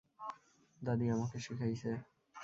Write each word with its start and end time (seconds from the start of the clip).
দাদী 0.81 1.05
আমাকে 1.09 1.37
শিখাইছে। 1.39 1.91